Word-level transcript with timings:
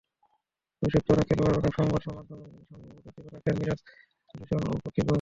অভিষিক্ত 0.81 1.07
অনেক 1.11 1.25
খেলোয়াড় 1.29 1.55
যেখানে 1.55 1.75
সংবাদ 1.79 2.01
মাধ্যমের 2.17 2.49
সামনে 2.69 2.89
অপ্রতিভ 2.99 3.29
থাকেন, 3.35 3.55
মিরাজ 3.59 3.79
সেখানে 4.29 4.39
ভীষণ 4.39 4.61
সপ্রতিভ। 4.73 5.05